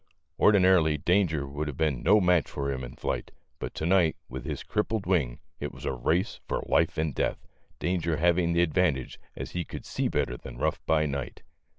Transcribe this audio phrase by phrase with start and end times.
[0.39, 4.15] Ordinarily Dan ger would have been no match for him in flight, but to night,
[4.27, 7.45] with his crippled wing, it was a race for life and death,
[7.77, 11.43] Danger having the advantage, as he could see better than Ruff by night.